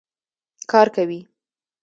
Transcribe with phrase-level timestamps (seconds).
[0.71, 1.19] کار کوي.